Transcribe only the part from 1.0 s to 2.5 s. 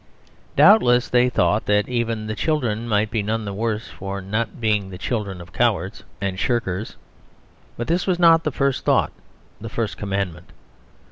they thought that even the